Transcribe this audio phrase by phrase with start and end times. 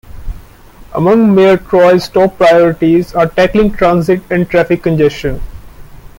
[0.95, 5.39] Among Mayor Tory's top priorities are tackling transit and traffic congestion.